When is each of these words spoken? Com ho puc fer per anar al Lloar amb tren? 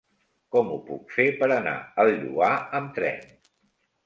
Com 0.55 0.71
ho 0.75 0.77
puc 0.87 1.13
fer 1.17 1.25
per 1.41 1.49
anar 1.57 1.75
al 2.05 2.11
Lloar 2.23 2.51
amb 2.81 2.91
tren? 2.97 3.23